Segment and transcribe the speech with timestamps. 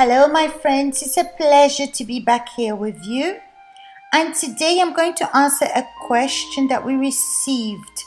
[0.00, 1.02] Hello, my friends.
[1.02, 3.40] It's a pleasure to be back here with you.
[4.12, 8.04] And today I'm going to answer a question that we received.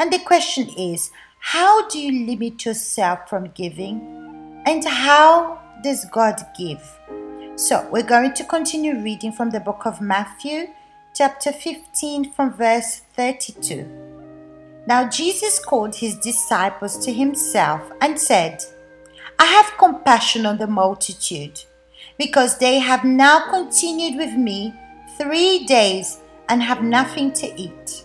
[0.00, 4.60] And the question is How do you limit yourself from giving?
[4.66, 6.82] And how does God give?
[7.54, 10.70] So, we're going to continue reading from the book of Matthew,
[11.14, 13.86] chapter 15, from verse 32.
[14.88, 18.64] Now, Jesus called his disciples to himself and said,
[19.40, 21.64] I have compassion on the multitude,
[22.18, 24.74] because they have now continued with me
[25.16, 26.18] three days
[26.50, 28.04] and have nothing to eat.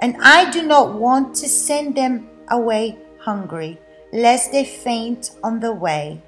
[0.00, 3.80] And I do not want to send them away hungry,
[4.12, 6.22] lest they faint on the way.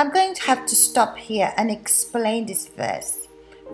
[0.00, 3.28] I'm going to have to stop here and explain this verse.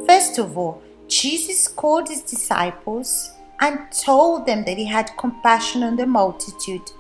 [0.07, 3.31] First of all, Jesus called his disciples
[3.61, 6.91] and told them that he had compassion on the multitude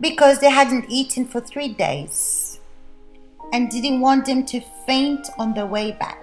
[0.00, 2.60] because they hadn't eaten for three days
[3.52, 6.18] and didn't want them to faint on the way back.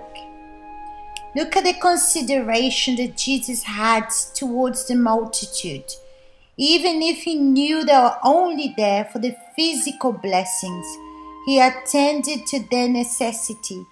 [1.36, 5.86] Look at the consideration that Jesus had towards the multitude.
[6.58, 10.86] Even if he knew they were only there for the physical blessings,
[11.46, 13.86] he attended to their necessity.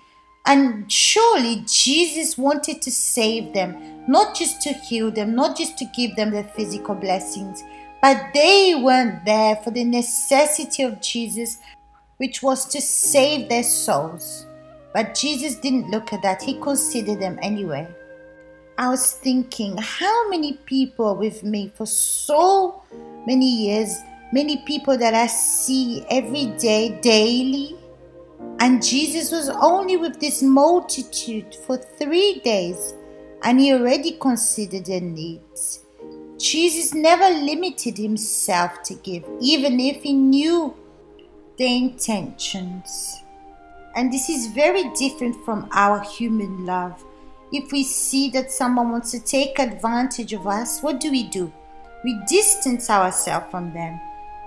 [0.48, 5.86] And surely Jesus wanted to save them, not just to heal them, not just to
[5.96, 7.64] give them the physical blessings,
[8.06, 11.58] but they weren't there for the necessity of Jesus,
[12.18, 14.46] which was to save their souls.
[14.94, 17.88] But Jesus didn't look at that, he considered them anyway.
[18.78, 22.84] I was thinking, how many people with me for so
[23.26, 23.98] many years,
[24.32, 27.76] many people that I see every day, daily,
[28.60, 32.94] and Jesus was only with this multitude for three days,
[33.42, 35.85] and he already considered their needs.
[36.38, 40.76] Jesus never limited himself to give, even if he knew
[41.58, 43.24] the intentions.
[43.96, 47.02] And this is very different from our human love.
[47.54, 51.52] If we see that someone wants to take advantage of us, what do we do?
[52.04, 54.00] We distance ourselves from them.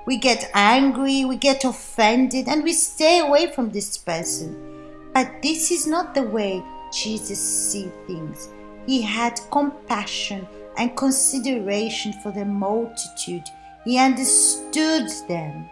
[0.07, 4.85] We get angry, we get offended, and we stay away from this person.
[5.15, 6.63] But this is not the way
[6.93, 8.51] Jesus sees things.
[8.87, 10.47] He had compassion
[10.79, 13.45] and consideration for the multitude.
[13.85, 15.69] He understood them.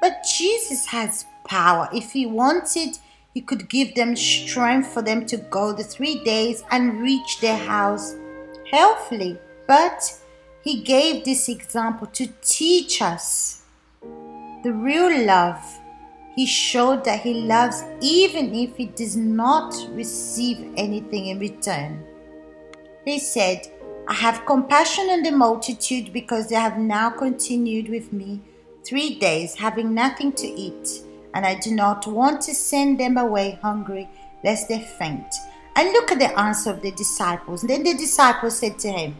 [0.00, 1.88] But Jesus has power.
[1.92, 2.98] If he wanted,
[3.34, 7.56] he could give them strength for them to go the three days and reach their
[7.56, 8.14] house
[8.70, 9.38] healthily.
[9.66, 10.18] But
[10.62, 13.62] he gave this example to teach us
[14.62, 15.62] the real love.
[16.34, 22.04] He showed that he loves even if he does not receive anything in return.
[23.04, 23.66] He said,
[24.10, 28.40] I have compassion on the multitude because they have now continued with me
[28.84, 33.60] three days, having nothing to eat, and I do not want to send them away
[33.62, 34.08] hungry,
[34.42, 35.32] lest they faint.
[35.76, 37.62] And look at the answer of the disciples.
[37.62, 39.14] Then the disciples said to him,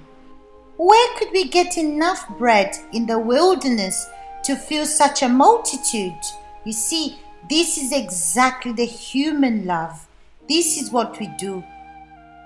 [0.77, 4.09] Where could we get enough bread in the wilderness
[4.43, 6.19] to fill such a multitude?
[6.65, 7.17] You see,
[7.49, 10.09] this is exactly the human love.
[10.49, 11.63] This is what we do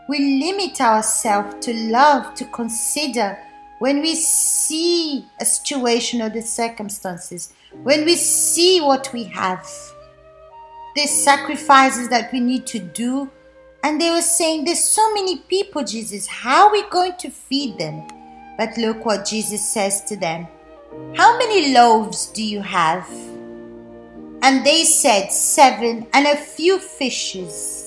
[0.08, 3.38] we limit ourselves to love, to consider
[3.78, 9.68] when we see a situation or the circumstances, when we see what we have,
[10.94, 13.30] the sacrifices that we need to do.
[13.82, 17.76] And they were saying, There's so many people, Jesus, how are we going to feed
[17.78, 18.06] them?
[18.56, 20.46] But look what Jesus says to them
[21.14, 23.06] How many loaves do you have?
[24.42, 27.83] And they said, Seven, and a few fishes.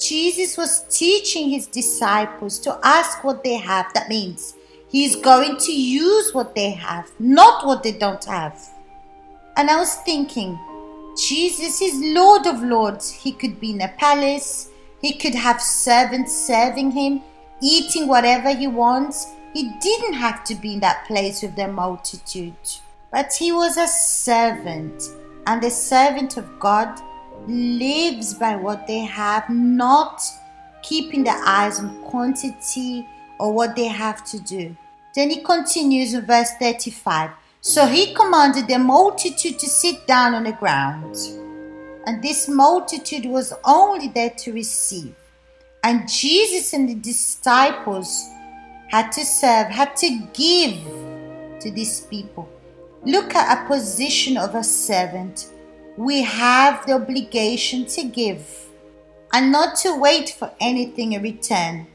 [0.00, 3.92] Jesus was teaching his disciples to ask what they have.
[3.94, 4.54] That means
[4.88, 8.58] he's going to use what they have, not what they don't have.
[9.56, 10.58] And I was thinking,
[11.16, 13.10] Jesus is Lord of Lords.
[13.10, 14.70] He could be in a palace,
[15.00, 17.22] he could have servants serving him,
[17.60, 19.26] eating whatever he wants.
[19.52, 22.54] He didn't have to be in that place with the multitude.
[23.10, 25.02] But he was a servant,
[25.46, 27.00] and the servant of God
[27.48, 30.22] lives by what they have, not
[30.82, 33.06] keeping their eyes on quantity
[33.38, 34.76] or what they have to do.
[35.14, 37.30] Then he continues in verse 35.
[37.60, 41.16] So he commanded the multitude to sit down on the ground.
[42.06, 45.14] And this multitude was only there to receive.
[45.82, 48.28] And Jesus and the disciples
[48.88, 50.78] had to serve, had to give
[51.60, 52.48] to these people.
[53.04, 55.48] Look at a position of a servant
[55.98, 58.68] we have the obligation to give
[59.32, 61.88] and not to wait for anything in return.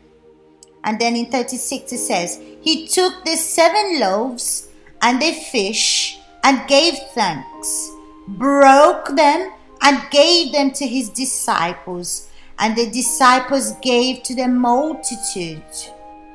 [0.83, 4.67] And then in 36 it says, He took the seven loaves
[5.01, 7.91] and the fish and gave thanks,
[8.27, 12.29] broke them, and gave them to his disciples,
[12.59, 15.63] and the disciples gave to the multitude.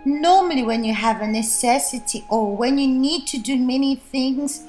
[0.07, 4.65] Normally, when you have a necessity or when you need to do many things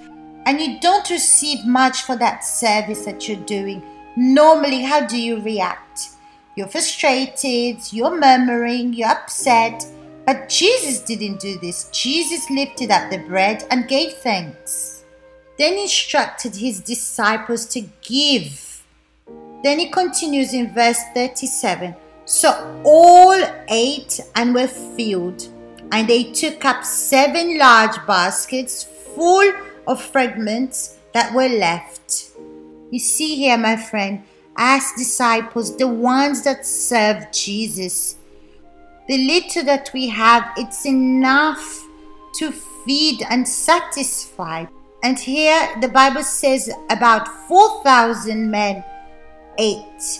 [0.45, 3.83] and you don't receive much for that service that you're doing,
[4.15, 6.09] normally, how do you react?
[6.55, 9.85] You're frustrated, you're murmuring, you're upset.
[10.25, 11.89] But Jesus didn't do this.
[11.91, 15.03] Jesus lifted up the bread and gave thanks.
[15.57, 18.83] Then instructed his disciples to give.
[19.63, 21.95] Then he continues in verse 37
[22.25, 25.47] So all ate and were filled,
[25.91, 29.51] and they took up seven large baskets full
[29.89, 32.31] of fragments that were left.
[32.91, 34.23] You see here, my friend,
[34.55, 38.15] as disciples, the ones that serve Jesus,
[39.07, 41.83] the little that we have, it's enough
[42.35, 42.51] to
[42.85, 44.65] feed and satisfy.
[45.03, 48.83] And here the Bible says about 4,000 men
[49.57, 50.19] ate,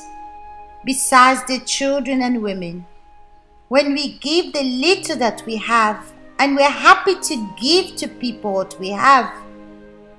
[0.83, 2.85] besides the children and women.
[3.67, 8.53] When we give the little that we have, and we're happy to give to people
[8.53, 9.31] what we have,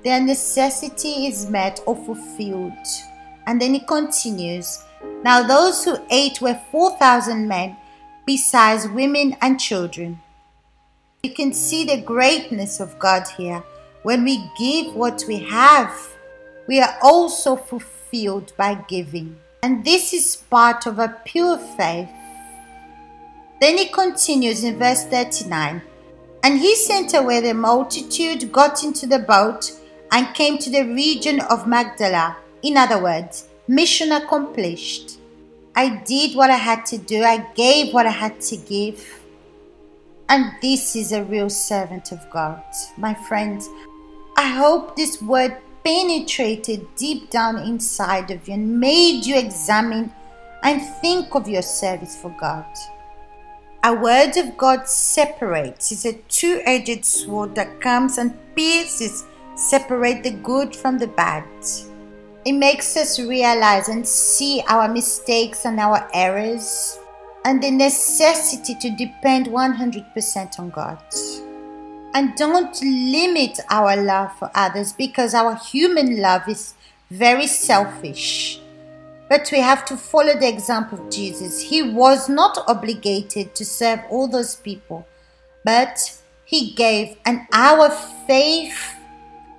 [0.03, 2.87] their necessity is met or fulfilled.
[3.47, 4.83] And then he continues
[5.23, 7.77] Now those who ate were 4,000 men,
[8.25, 10.19] besides women and children.
[11.23, 13.63] You can see the greatness of God here.
[14.03, 15.95] When we give what we have,
[16.67, 19.37] we are also fulfilled by giving.
[19.61, 22.09] And this is part of a pure faith.
[23.59, 25.83] Then he continues in verse 39
[26.43, 29.71] And he sent away the multitude, got into the boat,
[30.11, 32.37] and came to the region of Magdala.
[32.61, 35.17] In other words, mission accomplished.
[35.75, 39.21] I did what I had to do, I gave what I had to give.
[40.27, 42.61] And this is a real servant of God.
[42.97, 43.69] My friends,
[44.37, 50.13] I hope this word penetrated deep down inside of you and made you examine
[50.63, 52.65] and think of your service for God.
[53.83, 55.91] A word of God separates.
[55.91, 59.25] It's a two edged sword that comes and pierces,
[59.55, 61.45] separate the good from the bad.
[62.45, 66.97] It makes us realize and see our mistakes and our errors
[67.45, 71.03] and the necessity to depend 100% on God.
[72.13, 76.73] And don't limit our love for others because our human love is
[77.09, 78.59] very selfish.
[79.29, 81.61] But we have to follow the example of Jesus.
[81.61, 85.07] He was not obligated to serve all those people,
[85.63, 87.89] but he gave, and our
[88.27, 88.95] faith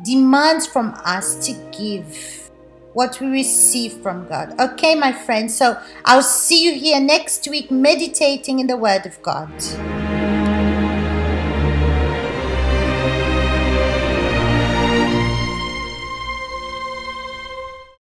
[0.05, 2.51] demands from us to give
[2.93, 4.59] what we receive from God.
[4.61, 9.21] Okay, my friends, so I'll see you here next week meditating in the Word of
[9.23, 9.51] God.